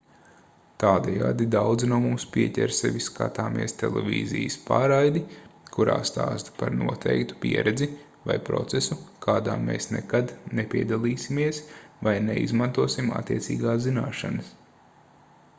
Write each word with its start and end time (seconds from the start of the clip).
tādējādi 0.83 1.45
daudzi 1.55 1.89
no 1.89 1.97
mums 2.05 2.23
pieķer 2.37 2.71
sevi 2.77 3.01
skatāmies 3.07 3.75
televīzijas 3.81 4.55
pārraidi 4.69 5.21
kurā 5.75 5.97
stāsta 6.11 6.55
par 6.63 6.73
noteiktu 6.79 7.37
pieredzi 7.45 7.89
vai 8.31 8.39
procesu 8.49 8.99
kādā 9.29 9.59
mēs 9.69 9.91
nekad 9.99 10.35
nepiedalīsimies 10.63 11.61
vai 12.09 12.17
neizmantosim 12.33 13.13
attiecīgās 13.23 13.89
zināšanas 13.89 14.53